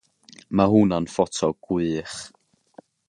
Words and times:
Mae 0.59 0.71
hwnna'n 0.71 1.09
ffoto 1.15 1.49
gwych. 1.67 2.17